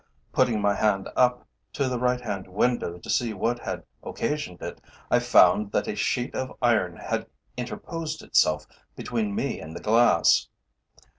[0.33, 4.81] Putting my hand up to the right hand window to see what had occasioned it,
[5.11, 10.47] I found that a sheet of iron had interposed itself between me and the glass.